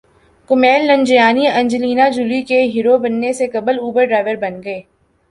[0.49, 4.81] Kumail Nanjiani Angelina Jolie کے hero بننے سے قبل اوبر ڈرائیور بن گئے